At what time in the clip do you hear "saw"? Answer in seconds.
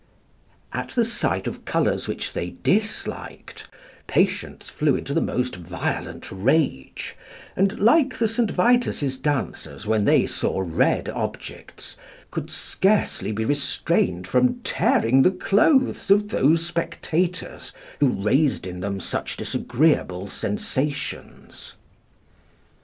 10.25-10.59